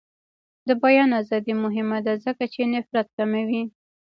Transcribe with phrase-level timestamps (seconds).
[0.67, 3.63] د بیان ازادي مهمه ده ځکه چې نفرت کموي.